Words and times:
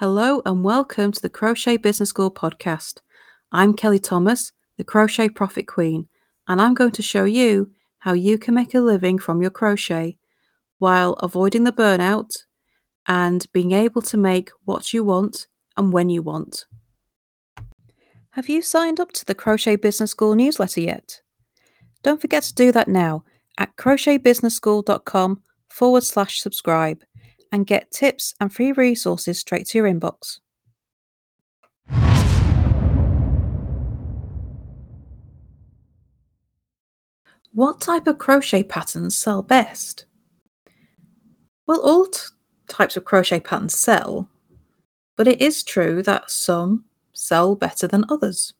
Hello 0.00 0.40
and 0.46 0.62
welcome 0.62 1.10
to 1.10 1.20
the 1.20 1.28
Crochet 1.28 1.76
Business 1.76 2.10
School 2.10 2.30
podcast. 2.30 3.00
I'm 3.50 3.74
Kelly 3.74 3.98
Thomas, 3.98 4.52
the 4.76 4.84
Crochet 4.84 5.30
Profit 5.30 5.66
Queen, 5.66 6.06
and 6.46 6.62
I'm 6.62 6.74
going 6.74 6.92
to 6.92 7.02
show 7.02 7.24
you 7.24 7.72
how 7.98 8.12
you 8.12 8.38
can 8.38 8.54
make 8.54 8.76
a 8.76 8.80
living 8.80 9.18
from 9.18 9.42
your 9.42 9.50
crochet 9.50 10.16
while 10.78 11.14
avoiding 11.14 11.64
the 11.64 11.72
burnout 11.72 12.30
and 13.08 13.44
being 13.52 13.72
able 13.72 14.00
to 14.02 14.16
make 14.16 14.50
what 14.64 14.92
you 14.92 15.02
want 15.02 15.48
and 15.76 15.92
when 15.92 16.10
you 16.10 16.22
want. 16.22 16.66
Have 18.30 18.48
you 18.48 18.62
signed 18.62 19.00
up 19.00 19.10
to 19.14 19.24
the 19.24 19.34
Crochet 19.34 19.74
Business 19.74 20.12
School 20.12 20.36
newsletter 20.36 20.80
yet? 20.80 21.22
Don't 22.04 22.20
forget 22.20 22.44
to 22.44 22.54
do 22.54 22.70
that 22.70 22.86
now 22.86 23.24
at 23.58 23.74
crochetbusinessschool.com 23.74 25.42
forward 25.68 26.04
slash 26.04 26.40
subscribe 26.40 27.02
and 27.52 27.66
get 27.66 27.90
tips 27.90 28.34
and 28.40 28.52
free 28.52 28.72
resources 28.72 29.38
straight 29.38 29.66
to 29.68 29.78
your 29.78 29.88
inbox. 29.88 30.40
What 37.52 37.80
type 37.80 38.06
of 38.06 38.18
crochet 38.18 38.62
patterns 38.62 39.18
sell 39.18 39.42
best? 39.42 40.04
Well, 41.66 41.80
all 41.80 42.06
t- 42.06 42.20
types 42.68 42.96
of 42.96 43.04
crochet 43.04 43.40
patterns 43.40 43.76
sell, 43.76 44.28
but 45.16 45.26
it 45.26 45.40
is 45.40 45.64
true 45.64 46.02
that 46.04 46.30
some 46.30 46.84
sell 47.14 47.56
better 47.56 47.88
than 47.88 48.04
others. 48.08 48.54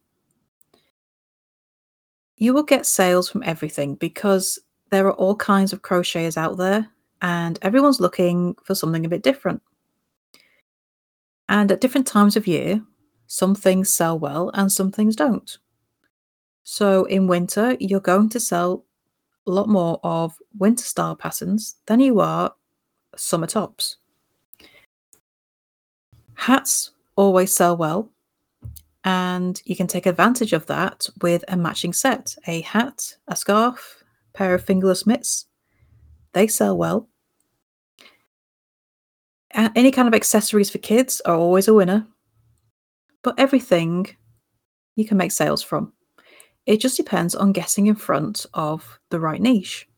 You 2.37 2.55
will 2.55 2.65
get 2.65 2.87
sales 2.87 3.29
from 3.31 3.43
everything 3.45 3.95
because 3.95 4.59
there 4.91 5.07
are 5.07 5.13
all 5.13 5.37
kinds 5.37 5.73
of 5.73 5.83
crocheters 5.83 6.37
out 6.37 6.57
there 6.57 6.89
and 7.23 7.59
everyone's 7.63 8.01
looking 8.01 8.57
for 8.65 8.75
something 8.75 9.05
a 9.05 9.09
bit 9.09 9.23
different. 9.23 9.63
And 11.49 11.73
at 11.73 11.81
different 11.81 12.07
times 12.07 12.37
of 12.37 12.47
year, 12.47 12.83
some 13.27 13.55
things 13.55 13.89
sell 13.89 14.19
well 14.19 14.51
and 14.55 14.71
some 14.71 14.91
things 14.91 15.17
don't. 15.17 15.59
So 16.65 17.05
in 17.05 17.27
winter, 17.27 17.77
you're 17.81 18.01
going 18.01 18.29
to 18.31 18.41
sell 18.41 18.85
a 19.47 19.51
lot 19.51 19.69
more 19.69 19.99
of 20.03 20.37
winter 20.59 20.85
style 20.85 21.17
patterns 21.17 21.77
than 21.87 22.01
you 22.01 22.21
are 22.21 22.55
summer 23.17 23.47
tops. 23.47 23.97
Hats 26.35 26.93
always 27.17 27.53
sell 27.53 27.77
well, 27.77 28.11
and 29.03 29.61
you 29.65 29.75
can 29.75 29.87
take 29.87 30.07
advantage 30.07 30.53
of 30.53 30.67
that 30.67 31.09
with 31.21 31.45
a 31.49 31.57
matching 31.57 31.93
set 31.93 32.37
a 32.47 32.61
hat, 32.61 33.17
a 33.27 33.35
scarf, 33.35 34.05
pair 34.35 34.55
of 34.55 34.63
fingerless 34.63 35.07
mitts. 35.07 35.48
They 36.33 36.47
sell 36.47 36.77
well. 36.77 37.09
Any 39.53 39.91
kind 39.91 40.07
of 40.07 40.15
accessories 40.15 40.71
for 40.71 40.79
kids 40.79 41.21
are 41.25 41.35
always 41.35 41.69
a 41.69 41.75
winner, 41.75 42.07
but 43.23 43.39
everything 43.39 44.07
you 44.95 45.07
can 45.07 45.17
make 45.17 45.33
sales 45.33 45.63
from. 45.63 45.93
It 46.67 46.81
just 46.81 46.97
depends 46.97 47.35
on 47.35 47.53
getting 47.53 47.87
in 47.87 47.95
front 47.95 48.45
of 48.53 49.01
the 49.09 49.19
right 49.19 49.41
niche. 49.41 49.89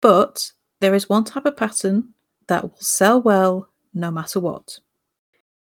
But 0.00 0.50
there 0.80 0.94
is 0.94 1.08
one 1.08 1.24
type 1.24 1.46
of 1.46 1.56
pattern 1.56 2.12
that 2.48 2.62
will 2.62 2.76
sell 2.80 3.22
well 3.22 3.68
no 3.94 4.10
matter 4.10 4.40
what. 4.40 4.78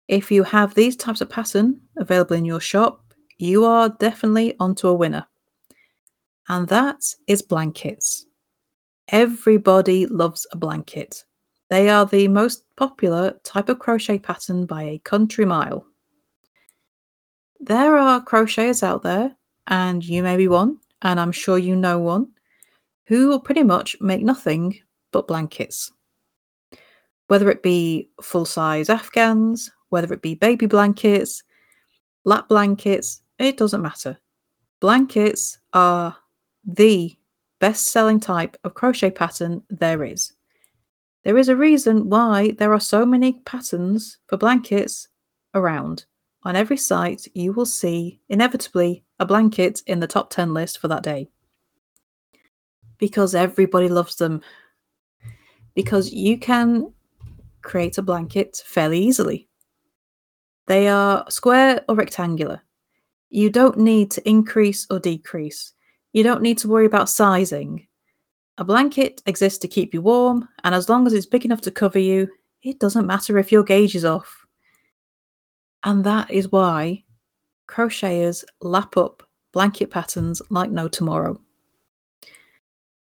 If 0.09 0.31
you 0.31 0.43
have 0.43 0.75
these 0.75 0.97
types 0.97 1.21
of 1.21 1.29
pattern 1.29 1.81
available 1.97 2.35
in 2.35 2.45
your 2.45 2.61
shop, 2.61 3.03
you 3.39 3.65
are 3.65 3.91
definitely 3.91 4.57
onto 4.59 4.89
a 4.89 4.95
winner. 4.95 5.27
And 6.49 6.67
that 6.69 7.03
is 7.27 7.43
blankets. 7.43 8.27
Everybody 9.09 10.07
loves 10.07 10.47
a 10.51 10.57
blanket. 10.57 11.25
They 11.71 11.89
are 11.89 12.07
the 12.07 12.29
most 12.29 12.65
popular 12.77 13.39
type 13.45 13.69
of 13.69 13.79
crochet 13.79 14.19
pattern 14.19 14.67
by 14.67 14.83
a 14.83 14.99
country 14.99 15.45
mile. 15.45 15.87
There 17.61 17.97
are 17.97 18.25
crocheters 18.25 18.83
out 18.83 19.03
there, 19.03 19.34
and 19.69 20.05
you 20.05 20.23
may 20.23 20.37
be 20.37 20.49
one, 20.49 20.79
and 21.03 21.21
I'm 21.21 21.33
sure 21.33 21.59
you 21.59 21.77
know 21.77 21.99
one, 21.99 22.28
who 23.06 23.28
will 23.28 23.41
pretty 23.41 23.62
much 23.62 23.97
make 24.00 24.22
nothing 24.22 24.78
but 25.12 25.28
blankets. 25.28 25.93
Whether 27.28 27.50
it 27.50 27.62
be 27.62 28.11
full 28.21 28.44
size 28.44 28.88
afghans, 28.88 29.71
whether 29.88 30.12
it 30.12 30.23
be 30.23 30.34
baby 30.34 30.67
blankets, 30.67 31.43
lap 32.25 32.49
blankets, 32.49 33.23
it 33.38 33.56
doesn't 33.56 33.83
matter. 33.83 34.19
Blankets 34.81 35.59
are 35.73 36.17
the 36.65 37.17
best 37.61 37.89
selling 37.89 38.21
type 38.21 38.56
of 38.65 38.75
crochet 38.75 39.11
pattern 39.11 39.62
there 39.71 40.05
is. 40.05 40.33
There 41.25 41.39
is 41.39 41.49
a 41.49 41.56
reason 41.56 42.09
why 42.09 42.53
there 42.53 42.72
are 42.72 42.81
so 42.81 43.05
many 43.05 43.41
patterns 43.44 44.19
for 44.28 44.37
blankets 44.37 45.09
around. 45.55 46.05
On 46.44 46.55
every 46.55 46.77
site, 46.77 47.27
you 47.34 47.53
will 47.53 47.67
see 47.67 48.21
inevitably 48.28 49.05
a 49.19 49.27
blanket 49.27 49.83
in 49.87 49.99
the 49.99 50.06
top 50.06 50.31
10 50.31 50.55
list 50.55 50.78
for 50.78 50.87
that 50.89 51.03
day. 51.03 51.28
Because 52.99 53.34
everybody 53.34 53.88
loves 53.88 54.17
them. 54.17 54.41
Because 55.75 56.12
you 56.12 56.38
can 56.38 56.93
create 57.62 57.99
a 57.99 58.03
blanket 58.03 58.62
fairly 58.65 59.00
easily. 59.00 59.49
They 60.67 60.88
are 60.88 61.28
square 61.28 61.84
or 61.88 61.97
rectangular. 61.97 62.62
You 63.31 63.50
don't 63.50 63.78
need 63.78 64.12
to 64.12 64.28
increase 64.28 64.87
or 64.88 65.00
decrease. 65.00 65.73
You 66.16 66.22
don't 66.22 66.41
need 66.41 66.56
to 66.59 66.69
worry 66.69 66.87
about 66.87 67.10
sizing. 67.10 67.87
A 68.56 68.65
blanket 68.65 69.21
exists 69.27 69.59
to 69.59 69.69
keep 69.69 69.93
you 69.93 70.00
warm, 70.00 70.49
and 70.65 70.75
as 70.75 70.88
long 70.88 71.06
as 71.06 71.12
it's 71.12 71.27
big 71.27 71.44
enough 71.44 71.60
to 71.60 71.71
cover 71.71 71.99
you, 71.99 72.27
it 72.62 72.81
doesn't 72.81 73.06
matter 73.06 73.37
if 73.37 73.53
your 73.53 73.62
gauge 73.62 73.94
is 73.94 74.06
off. 74.06 74.47
And 75.84 76.03
that 76.05 76.31
is 76.31 76.50
why 76.50 77.05
crocheters 77.69 78.44
lap 78.62 78.97
up 78.97 79.28
blanket 79.53 79.91
patterns 79.91 80.41
like 80.49 80.71
no 80.71 80.88
tomorrow. 80.88 81.38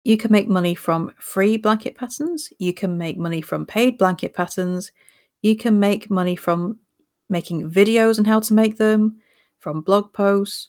You 0.04 0.16
can 0.16 0.32
make 0.32 0.48
money 0.48 0.74
from 0.74 1.12
free 1.18 1.58
blanket 1.58 1.98
patterns, 1.98 2.54
you 2.58 2.72
can 2.72 2.96
make 2.96 3.18
money 3.18 3.42
from 3.42 3.66
paid 3.66 3.98
blanket 3.98 4.32
patterns, 4.32 4.92
you 5.42 5.58
can 5.58 5.78
make 5.78 6.08
money 6.08 6.36
from 6.36 6.78
making 7.28 7.70
videos 7.70 8.18
on 8.18 8.24
how 8.24 8.40
to 8.40 8.54
make 8.54 8.78
them, 8.78 9.20
from 9.58 9.82
blog 9.82 10.10
posts, 10.14 10.68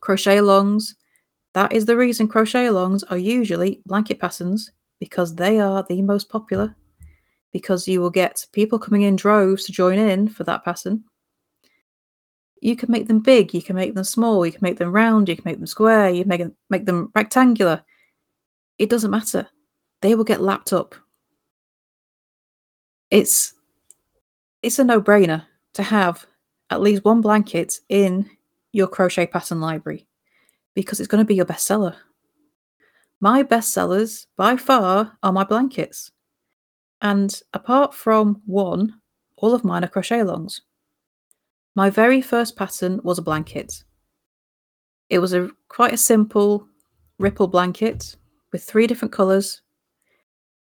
crochet 0.00 0.36
alongs. 0.36 0.94
That 1.56 1.72
is 1.72 1.86
the 1.86 1.96
reason 1.96 2.28
crochet 2.28 2.66
alongs 2.66 3.02
are 3.08 3.16
usually 3.16 3.80
blanket 3.86 4.20
patterns 4.20 4.72
because 5.00 5.34
they 5.34 5.58
are 5.58 5.86
the 5.88 6.02
most 6.02 6.28
popular 6.28 6.76
because 7.50 7.88
you 7.88 8.02
will 8.02 8.10
get 8.10 8.44
people 8.52 8.78
coming 8.78 9.00
in 9.00 9.16
droves 9.16 9.64
to 9.64 9.72
join 9.72 9.98
in 9.98 10.28
for 10.28 10.44
that 10.44 10.66
pattern. 10.66 11.04
You 12.60 12.76
can 12.76 12.92
make 12.92 13.08
them 13.08 13.20
big, 13.20 13.54
you 13.54 13.62
can 13.62 13.74
make 13.74 13.94
them 13.94 14.04
small, 14.04 14.44
you 14.44 14.52
can 14.52 14.60
make 14.60 14.76
them 14.76 14.92
round, 14.92 15.30
you 15.30 15.34
can 15.34 15.44
make 15.46 15.56
them 15.56 15.66
square, 15.66 16.10
you 16.10 16.24
can 16.24 16.28
make 16.28 16.46
make 16.68 16.84
them 16.84 17.10
rectangular. 17.14 17.82
It 18.76 18.90
doesn't 18.90 19.10
matter. 19.10 19.48
They 20.02 20.14
will 20.14 20.24
get 20.24 20.42
lapped 20.42 20.74
up. 20.74 20.94
It's 23.10 23.54
it's 24.60 24.78
a 24.78 24.84
no-brainer 24.84 25.46
to 25.72 25.82
have 25.82 26.26
at 26.68 26.82
least 26.82 27.06
one 27.06 27.22
blanket 27.22 27.80
in 27.88 28.28
your 28.74 28.88
crochet 28.88 29.26
pattern 29.26 29.62
library 29.62 30.06
because 30.76 31.00
it's 31.00 31.08
going 31.08 31.24
to 31.24 31.26
be 31.26 31.34
your 31.34 31.46
bestseller. 31.46 31.96
My 33.18 33.42
bestsellers 33.42 34.26
by 34.36 34.56
far 34.56 35.18
are 35.22 35.32
my 35.32 35.42
blankets. 35.42 36.12
And 37.00 37.40
apart 37.54 37.94
from 37.94 38.42
one, 38.44 39.00
all 39.38 39.54
of 39.54 39.64
mine 39.64 39.84
are 39.84 39.88
crochet 39.88 40.18
alongs. 40.18 40.60
My 41.74 41.88
very 41.88 42.20
first 42.20 42.56
pattern 42.56 43.00
was 43.02 43.18
a 43.18 43.22
blanket. 43.22 43.84
It 45.08 45.18
was 45.18 45.32
a 45.32 45.50
quite 45.68 45.94
a 45.94 45.98
simple 45.98 46.68
ripple 47.18 47.48
blanket 47.48 48.16
with 48.52 48.62
three 48.62 48.86
different 48.86 49.12
colours. 49.12 49.62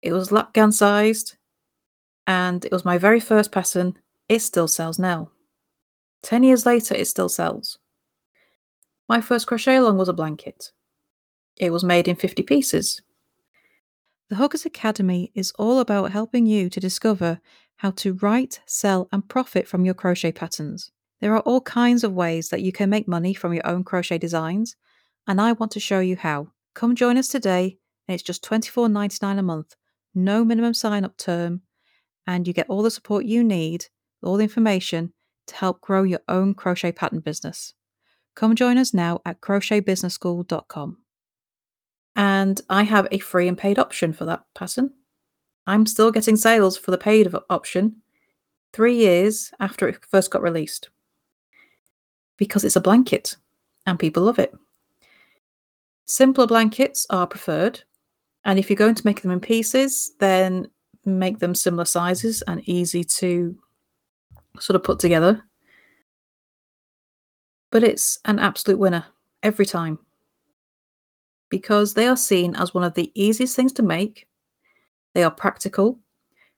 It 0.02 0.14
was 0.14 0.30
lapgan 0.30 0.72
sized 0.72 1.36
and 2.28 2.64
it 2.64 2.72
was 2.72 2.86
my 2.86 2.98
very 2.98 3.20
first 3.20 3.52
pattern. 3.52 3.98
It 4.30 4.40
still 4.40 4.70
sells 4.70 5.00
now. 5.00 5.32
10 6.24 6.44
years 6.44 6.66
later, 6.66 6.96
it 6.96 7.08
still 7.08 7.30
sells. 7.30 7.78
My 9.08 9.22
first 9.22 9.48
crochet 9.48 9.78
along 9.78 9.98
was 9.98 10.10
a 10.10 10.14
blanket. 10.14 10.72
It 11.58 11.72
was 11.72 11.84
made 11.84 12.08
in 12.08 12.16
50 12.16 12.44
pieces 12.44 13.02
the 14.30 14.36
Hookers 14.36 14.66
Academy 14.66 15.32
is 15.36 15.54
all 15.58 15.80
about 15.80 16.12
helping 16.12 16.46
you 16.46 16.70
to 16.70 16.82
discover 16.82 17.40
how 17.78 17.92
to 17.92 18.14
write, 18.16 18.60
sell, 18.66 19.08
and 19.12 19.28
profit 19.28 19.68
from 19.68 19.86
your 19.86 19.94
crochet 19.94 20.34
patterns. 20.34 20.92
There 21.22 21.34
are 21.34 21.42
all 21.42 21.62
kinds 21.62 22.04
of 22.04 22.14
ways 22.14 22.50
that 22.50 22.62
you 22.62 22.74
can 22.74 22.90
make 22.90 23.08
money 23.08 23.34
from 23.34 23.54
your 23.54 23.66
own 23.66 23.86
crochet 23.86 24.18
designs, 24.18 24.76
and 25.28 25.40
I 25.40 25.54
want 25.54 25.72
to 25.74 25.80
show 25.80 26.02
you 26.02 26.18
how. 26.18 26.50
Come 26.74 26.94
join 26.94 27.18
us 27.18 27.30
today, 27.30 27.78
and 28.08 28.16
it's 28.16 28.24
just 28.24 28.44
$24.99 28.44 29.40
a 29.40 29.42
month, 29.42 29.76
no 30.14 30.44
minimum 30.44 30.74
sign 30.74 31.06
up 31.06 31.16
term, 31.16 31.62
and 32.26 32.46
you 32.46 32.54
get 32.54 32.70
all 32.70 32.84
the 32.84 32.92
support 32.92 33.24
you 33.24 33.46
need, 33.46 33.86
all 34.22 34.36
the 34.36 34.44
information 34.44 35.14
to 35.48 35.56
help 35.56 35.80
grow 35.80 36.04
your 36.04 36.22
own 36.28 36.54
crochet 36.54 36.92
pattern 36.92 37.22
business. 37.22 37.74
Come 38.38 38.56
join 38.56 38.78
us 38.78 38.94
now 38.94 39.20
at 39.26 39.42
crochetbusinessschool.com 39.42 40.98
and 42.16 42.62
I 42.70 42.84
have 42.84 43.08
a 43.12 43.18
free 43.18 43.48
and 43.48 43.58
paid 43.58 43.80
option 43.80 44.14
for 44.14 44.26
that 44.26 44.44
pattern. 44.54 44.92
I'm 45.66 45.88
still 45.88 46.12
getting 46.12 46.36
sales 46.36 46.78
for 46.78 46.92
the 46.92 47.00
paid 47.00 47.34
option, 47.50 48.04
three 48.74 48.96
years 48.96 49.52
after 49.60 49.88
it 49.88 50.06
first 50.06 50.30
got 50.30 50.44
released 50.44 50.92
because 52.38 52.64
it's 52.64 52.76
a 52.76 52.82
blanket 52.82 53.38
and 53.88 53.98
people 53.98 54.22
love 54.22 54.38
it. 54.38 54.54
Simpler 56.06 56.46
blankets 56.46 57.08
are 57.10 57.26
preferred, 57.26 57.82
and 58.46 58.60
if 58.60 58.70
you're 58.70 58.78
going 58.78 58.94
to 58.94 59.06
make 59.06 59.24
them 59.24 59.32
in 59.32 59.40
pieces, 59.40 60.14
then 60.20 60.70
make 61.06 61.40
them 61.40 61.56
similar 61.56 61.86
sizes 61.86 62.44
and 62.44 62.62
easy 62.70 63.04
to 63.04 63.58
sort 64.60 64.76
of 64.76 64.84
put 64.84 65.00
together. 65.00 65.44
But 67.72 67.84
it's 67.84 68.20
an 68.26 68.40
absolute 68.40 68.80
winner 68.80 69.06
every 69.44 69.66
time 69.66 70.00
because 71.50 71.94
they 71.94 72.08
are 72.08 72.18
seen 72.18 72.56
as 72.56 72.74
one 72.74 72.84
of 72.84 72.94
the 72.94 73.12
easiest 73.16 73.56
things 73.56 73.74
to 73.74 73.84
make. 73.84 74.28
They 75.14 75.24
are 75.24 75.32
practical, 75.32 76.00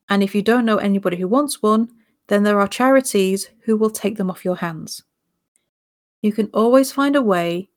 and 0.09 0.23
if 0.23 0.33
you 0.33 0.41
don't 0.41 0.65
know 0.65 0.77
anybody 0.77 1.17
who 1.17 1.27
wants 1.27 1.61
one, 1.61 1.89
then 2.27 2.43
there 2.43 2.59
are 2.59 2.67
charities 2.67 3.49
who 3.65 3.77
will 3.77 3.89
take 3.89 4.17
them 4.17 4.29
off 4.29 4.45
your 4.45 4.55
hands. 4.55 5.03
You 6.21 6.33
can 6.33 6.49
always 6.53 6.91
find 6.91 7.15
a 7.15 7.21
way 7.21 7.69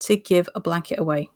to 0.00 0.16
give 0.16 0.48
a 0.54 0.60
blanket 0.60 0.98
away, 0.98 1.30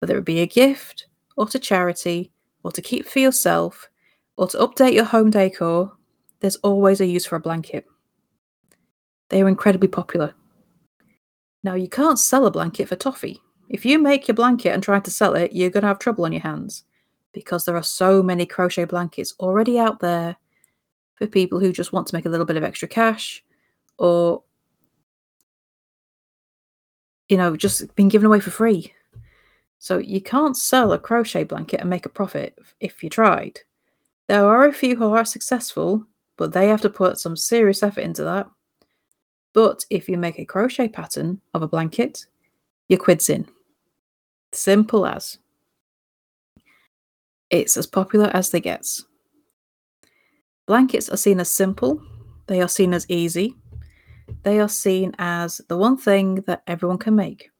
whether 0.00 0.18
it 0.18 0.24
be 0.24 0.40
a 0.40 0.46
gift 0.46 1.06
or 1.36 1.46
to 1.46 1.58
charity 1.58 2.32
or 2.62 2.72
to 2.72 2.82
keep 2.82 3.06
for 3.06 3.18
yourself 3.18 3.88
or 4.36 4.48
to 4.48 4.58
update 4.58 4.94
your 4.94 5.04
home 5.04 5.30
decor. 5.30 5.92
There's 6.40 6.56
always 6.56 7.00
a 7.00 7.06
use 7.06 7.26
for 7.26 7.36
a 7.36 7.40
blanket. 7.40 7.86
They 9.28 9.42
are 9.42 9.48
incredibly 9.48 9.88
popular. 9.88 10.34
Now, 11.62 11.74
you 11.74 11.88
can't 11.88 12.18
sell 12.18 12.46
a 12.46 12.50
blanket 12.50 12.88
for 12.88 12.96
toffee. 12.96 13.40
If 13.68 13.84
you 13.84 13.98
make 13.98 14.28
your 14.28 14.36
blanket 14.36 14.70
and 14.70 14.82
try 14.82 15.00
to 15.00 15.10
sell 15.10 15.34
it, 15.34 15.52
you're 15.52 15.70
going 15.70 15.82
to 15.82 15.88
have 15.88 15.98
trouble 15.98 16.24
on 16.24 16.32
your 16.32 16.42
hands 16.42 16.84
because 17.32 17.64
there 17.64 17.76
are 17.76 17.82
so 17.82 18.22
many 18.22 18.46
crochet 18.46 18.84
blankets 18.84 19.34
already 19.40 19.78
out 19.78 20.00
there 20.00 20.36
for 21.16 21.26
people 21.26 21.58
who 21.58 21.72
just 21.72 21.92
want 21.92 22.06
to 22.06 22.14
make 22.14 22.24
a 22.24 22.28
little 22.28 22.46
bit 22.46 22.56
of 22.56 22.64
extra 22.64 22.88
cash 22.88 23.44
or 23.98 24.42
you 27.28 27.36
know 27.36 27.56
just 27.56 27.94
being 27.94 28.08
given 28.08 28.26
away 28.26 28.40
for 28.40 28.50
free 28.50 28.92
so 29.78 29.98
you 29.98 30.20
can't 30.20 30.56
sell 30.56 30.92
a 30.92 30.98
crochet 30.98 31.44
blanket 31.44 31.80
and 31.80 31.90
make 31.90 32.06
a 32.06 32.10
profit 32.10 32.58
if 32.80 33.02
you 33.02 33.10
tried 33.10 33.60
there 34.28 34.46
are 34.46 34.66
a 34.66 34.72
few 34.72 34.96
who 34.96 35.12
are 35.12 35.24
successful 35.24 36.06
but 36.36 36.52
they 36.52 36.68
have 36.68 36.80
to 36.80 36.90
put 36.90 37.18
some 37.18 37.36
serious 37.36 37.82
effort 37.82 38.00
into 38.00 38.24
that 38.24 38.48
but 39.56 39.84
if 39.90 40.08
you 40.08 40.16
make 40.16 40.38
a 40.38 40.44
crochet 40.44 40.88
pattern 40.88 41.40
of 41.54 41.62
a 41.62 41.68
blanket 41.68 42.26
your 42.88 43.00
quid's 43.00 43.28
in 43.28 43.44
simple 44.52 45.04
as 45.04 45.38
it's 47.50 47.76
as 47.76 47.86
popular 47.86 48.30
as 48.32 48.50
they 48.50 48.60
gets 48.60 49.04
Blankets 50.66 51.08
are 51.08 51.16
seen 51.16 51.38
as 51.38 51.48
simple, 51.48 52.02
they 52.48 52.60
are 52.60 52.68
seen 52.68 52.92
as 52.92 53.08
easy, 53.08 53.54
they 54.42 54.58
are 54.58 54.68
seen 54.68 55.14
as 55.18 55.60
the 55.68 55.76
one 55.76 55.96
thing 55.96 56.42
that 56.48 56.62
everyone 56.66 56.98
can 56.98 57.14
make. 57.14 57.50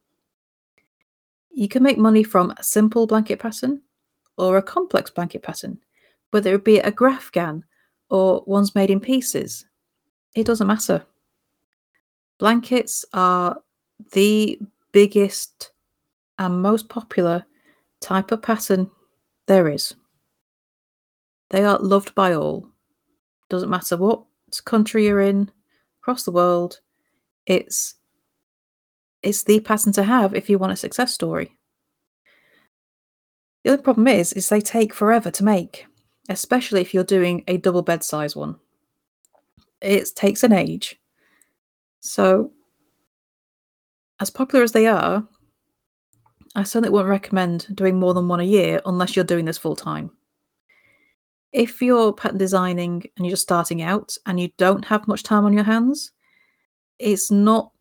You 1.52 1.68
can 1.68 1.84
make 1.84 1.98
money 1.98 2.24
from 2.24 2.50
a 2.50 2.64
simple 2.64 3.06
blanket 3.06 3.38
pattern 3.38 3.80
or 4.36 4.56
a 4.56 4.62
complex 4.62 5.08
blanket 5.10 5.44
pattern, 5.44 5.78
whether 6.32 6.52
it 6.54 6.64
be 6.64 6.78
a 6.80 6.90
Graphghan 6.90 7.62
or 8.10 8.42
ones 8.46 8.74
made 8.74 8.90
in 8.90 8.98
pieces. 8.98 9.64
It 10.34 10.44
doesn't 10.44 10.66
matter. 10.66 11.06
Blankets 12.38 13.04
are 13.12 13.58
the 14.12 14.58
biggest 14.92 15.72
and 16.38 16.60
most 16.60 16.88
popular 16.88 17.44
type 18.00 18.30
of 18.30 18.42
pattern 18.42 18.90
there 19.46 19.68
is. 19.68 19.94
They 21.50 21.64
are 21.64 21.78
loved 21.78 22.14
by 22.14 22.34
all. 22.34 22.68
Doesn't 23.48 23.70
matter 23.70 23.96
what 23.96 24.24
country 24.64 25.06
you're 25.06 25.20
in, 25.20 25.50
across 26.02 26.24
the 26.24 26.32
world, 26.32 26.80
it's 27.46 27.94
it's 29.22 29.42
the 29.42 29.60
pattern 29.60 29.92
to 29.94 30.04
have 30.04 30.34
if 30.34 30.48
you 30.48 30.58
want 30.58 30.72
a 30.72 30.76
success 30.76 31.12
story. 31.12 31.56
The 33.64 33.72
other 33.72 33.82
problem 33.82 34.06
is, 34.06 34.32
is 34.32 34.48
they 34.48 34.60
take 34.60 34.94
forever 34.94 35.32
to 35.32 35.44
make, 35.44 35.86
especially 36.28 36.80
if 36.80 36.94
you're 36.94 37.02
doing 37.02 37.42
a 37.48 37.56
double 37.56 37.82
bed 37.82 38.04
size 38.04 38.36
one. 38.36 38.56
It 39.80 40.08
takes 40.14 40.44
an 40.44 40.52
age. 40.52 41.00
So, 42.06 42.52
as 44.20 44.30
popular 44.30 44.64
as 44.64 44.72
they 44.72 44.86
are, 44.86 45.26
I 46.54 46.62
certainly 46.62 46.90
wouldn't 46.90 47.10
recommend 47.10 47.66
doing 47.74 47.98
more 47.98 48.14
than 48.14 48.28
one 48.28 48.40
a 48.40 48.44
year 48.44 48.80
unless 48.86 49.14
you're 49.14 49.24
doing 49.24 49.44
this 49.44 49.58
full 49.58 49.76
time 49.76 50.10
if 51.56 51.80
you're 51.80 52.12
pattern 52.12 52.36
designing 52.36 53.02
and 53.16 53.24
you're 53.24 53.32
just 53.32 53.42
starting 53.42 53.80
out 53.80 54.14
and 54.26 54.38
you 54.38 54.50
don't 54.58 54.84
have 54.84 55.08
much 55.08 55.22
time 55.22 55.46
on 55.46 55.54
your 55.54 55.64
hands, 55.64 56.12
it's 56.98 57.30
not 57.30 57.72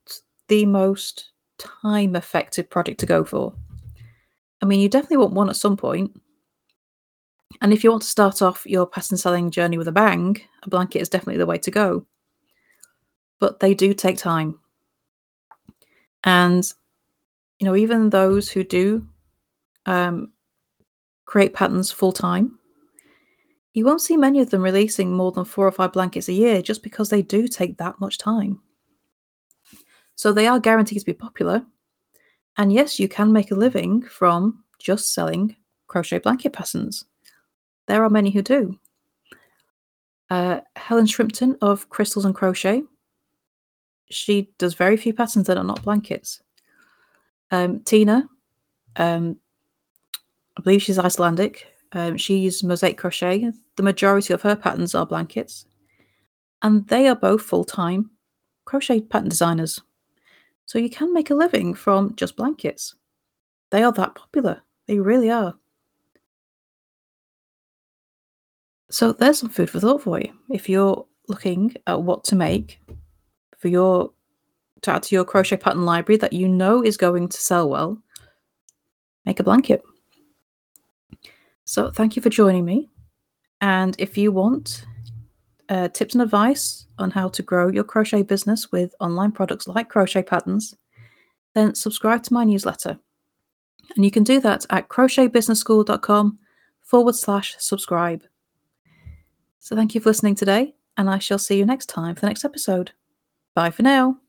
the 0.47 0.65
most 0.65 1.31
time 1.57 2.15
effective 2.15 2.69
project 2.69 3.01
to 3.01 3.05
go 3.05 3.25
for. 3.25 3.53
I 4.61 4.65
mean, 4.65 4.79
you 4.79 4.87
definitely 4.87 5.17
want 5.17 5.33
one 5.33 5.49
at 5.49 5.57
some 5.57 5.75
point. 5.75 6.17
And 7.61 7.73
if 7.73 7.83
you 7.83 7.91
want 7.91 8.03
to 8.03 8.07
start 8.07 8.41
off 8.41 8.65
your 8.65 8.87
pattern 8.87 9.17
selling 9.17 9.51
journey 9.51 9.77
with 9.77 9.89
a 9.89 9.93
bang, 9.93 10.37
a 10.63 10.69
blanket 10.69 10.99
is 10.99 11.09
definitely 11.09 11.37
the 11.37 11.45
way 11.45 11.57
to 11.57 11.71
go. 11.71 12.05
But 13.39 13.59
they 13.59 13.73
do 13.73 13.93
take 13.93 14.17
time. 14.17 14.59
And, 16.23 16.63
you 17.59 17.65
know, 17.65 17.75
even 17.75 18.09
those 18.09 18.49
who 18.49 18.63
do 18.63 19.05
um, 19.85 20.31
create 21.25 21.53
patterns 21.53 21.91
full 21.91 22.11
time, 22.11 22.57
you 23.73 23.85
won't 23.85 24.01
see 24.01 24.15
many 24.15 24.39
of 24.39 24.49
them 24.49 24.61
releasing 24.61 25.11
more 25.11 25.31
than 25.31 25.45
four 25.45 25.67
or 25.67 25.71
five 25.71 25.91
blankets 25.91 26.29
a 26.29 26.33
year 26.33 26.61
just 26.61 26.81
because 26.81 27.09
they 27.09 27.21
do 27.21 27.47
take 27.47 27.77
that 27.77 27.99
much 27.99 28.17
time. 28.17 28.61
So 30.15 30.31
they 30.31 30.47
are 30.47 30.59
guaranteed 30.59 30.99
to 30.99 31.05
be 31.05 31.13
popular. 31.13 31.65
And 32.57 32.71
yes, 32.71 32.99
you 32.99 33.09
can 33.09 33.33
make 33.33 33.51
a 33.51 33.55
living 33.55 34.01
from 34.01 34.63
just 34.79 35.13
selling 35.13 35.55
crochet 35.87 36.19
blanket 36.19 36.53
patterns. 36.53 37.03
There 37.87 38.03
are 38.03 38.09
many 38.09 38.31
who 38.31 38.41
do. 38.41 38.79
Uh, 40.29 40.61
Helen 40.75 41.05
Shrimpton 41.05 41.57
of 41.61 41.89
Crystals 41.89 42.25
and 42.25 42.33
Crochet, 42.33 42.83
she 44.09 44.51
does 44.57 44.73
very 44.73 44.97
few 44.97 45.13
patterns 45.13 45.47
that 45.47 45.57
are 45.57 45.63
not 45.63 45.83
blankets. 45.83 46.41
Um, 47.51 47.81
Tina, 47.81 48.27
um, 48.95 49.37
I 50.57 50.61
believe 50.61 50.81
she's 50.81 50.99
Icelandic. 50.99 51.67
Um, 51.91 52.17
she 52.17 52.37
uses 52.37 52.63
mosaic 52.63 52.97
crochet. 52.97 53.51
The 53.75 53.83
majority 53.83 54.33
of 54.33 54.41
her 54.41 54.55
patterns 54.55 54.95
are 54.95 55.05
blankets. 55.05 55.65
And 56.61 56.87
they 56.87 57.07
are 57.07 57.15
both 57.15 57.41
full 57.41 57.63
time 57.63 58.11
crochet 58.65 59.01
pattern 59.01 59.29
designers. 59.29 59.81
So 60.65 60.79
you 60.79 60.89
can 60.89 61.13
make 61.13 61.29
a 61.29 61.35
living 61.35 61.73
from 61.73 62.15
just 62.15 62.35
blankets. 62.35 62.95
They 63.69 63.83
are 63.83 63.91
that 63.93 64.15
popular. 64.15 64.61
They 64.87 64.99
really 64.99 65.29
are. 65.29 65.55
So 68.89 69.13
there's 69.13 69.39
some 69.39 69.49
food 69.49 69.69
for 69.69 69.79
thought 69.79 70.03
for 70.03 70.19
you. 70.19 70.31
If 70.49 70.69
you're 70.69 71.05
looking 71.27 71.75
at 71.87 72.01
what 72.01 72.23
to 72.25 72.35
make 72.35 72.79
for 73.65 73.69
your 73.69 74.11
to 74.81 74.91
add 74.91 75.01
to 75.01 75.15
your 75.15 75.25
crochet 75.25 75.57
pattern 75.57 75.85
library 75.85 76.17
that 76.17 76.33
you 76.33 76.47
know 76.47 76.83
is 76.83 76.97
going 76.97 77.27
to 77.27 77.41
sell 77.41 77.67
well, 77.67 77.97
make 79.25 79.39
a 79.39 79.43
blanket. 79.43 79.81
So 81.63 81.89
thank 81.89 82.15
you 82.15 82.21
for 82.21 82.29
joining 82.29 82.63
me. 82.63 82.91
And 83.61 83.95
if 83.97 84.19
you 84.19 84.31
want 84.31 84.85
uh, 85.67 85.87
tips 85.87 86.13
and 86.13 86.21
advice 86.21 86.85
on 86.99 87.09
how 87.09 87.27
to 87.29 87.41
grow 87.41 87.69
your 87.69 87.83
crochet 87.83 88.21
business 88.21 88.71
with 88.71 88.93
online 88.99 89.31
products 89.31 89.67
like 89.67 89.89
crochet 89.89 90.21
patterns, 90.21 90.75
then 91.55 91.73
subscribe 91.73 92.21
to 92.21 92.33
my 92.35 92.43
newsletter. 92.43 92.99
And 93.95 94.05
you 94.05 94.11
can 94.11 94.23
do 94.23 94.39
that 94.41 94.67
at 94.69 94.89
crochetbusinessschool.com 94.89 96.37
forward 96.83 97.15
slash 97.15 97.55
subscribe. 97.57 98.25
So 99.57 99.75
thank 99.75 99.95
you 99.95 100.01
for 100.01 100.09
listening 100.09 100.35
today, 100.35 100.75
and 100.97 101.09
I 101.09 101.17
shall 101.17 101.39
see 101.39 101.57
you 101.57 101.65
next 101.65 101.87
time 101.87 102.13
for 102.13 102.21
the 102.21 102.27
next 102.27 102.45
episode. 102.45 102.91
Bye 103.55 103.71
for 103.71 103.83
now. 103.83 104.19